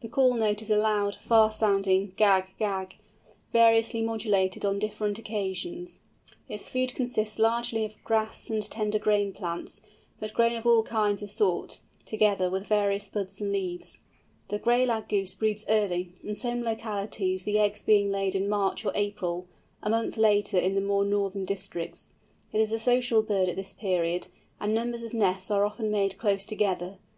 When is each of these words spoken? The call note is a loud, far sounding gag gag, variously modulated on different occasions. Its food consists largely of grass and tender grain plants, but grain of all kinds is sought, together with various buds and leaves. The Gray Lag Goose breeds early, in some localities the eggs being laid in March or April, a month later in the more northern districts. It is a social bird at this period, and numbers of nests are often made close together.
The 0.00 0.08
call 0.08 0.32
note 0.32 0.62
is 0.62 0.70
a 0.70 0.78
loud, 0.78 1.16
far 1.16 1.50
sounding 1.52 2.14
gag 2.16 2.56
gag, 2.58 2.96
variously 3.52 4.00
modulated 4.00 4.64
on 4.64 4.78
different 4.78 5.18
occasions. 5.18 6.00
Its 6.48 6.70
food 6.70 6.94
consists 6.94 7.38
largely 7.38 7.84
of 7.84 8.02
grass 8.02 8.48
and 8.48 8.62
tender 8.62 8.98
grain 8.98 9.30
plants, 9.30 9.82
but 10.20 10.32
grain 10.32 10.56
of 10.56 10.64
all 10.64 10.82
kinds 10.84 11.20
is 11.20 11.32
sought, 11.32 11.80
together 12.06 12.48
with 12.48 12.66
various 12.66 13.08
buds 13.08 13.42
and 13.42 13.52
leaves. 13.52 14.00
The 14.48 14.58
Gray 14.58 14.86
Lag 14.86 15.06
Goose 15.06 15.34
breeds 15.34 15.66
early, 15.68 16.14
in 16.24 16.34
some 16.34 16.62
localities 16.62 17.44
the 17.44 17.58
eggs 17.58 17.82
being 17.82 18.10
laid 18.10 18.34
in 18.34 18.48
March 18.48 18.86
or 18.86 18.92
April, 18.94 19.48
a 19.82 19.90
month 19.90 20.16
later 20.16 20.56
in 20.56 20.76
the 20.76 20.80
more 20.80 21.04
northern 21.04 21.44
districts. 21.44 22.14
It 22.54 22.60
is 22.62 22.72
a 22.72 22.80
social 22.80 23.20
bird 23.22 23.50
at 23.50 23.56
this 23.56 23.74
period, 23.74 24.28
and 24.58 24.72
numbers 24.72 25.02
of 25.02 25.12
nests 25.12 25.50
are 25.50 25.66
often 25.66 25.90
made 25.90 26.16
close 26.16 26.46
together. 26.46 26.96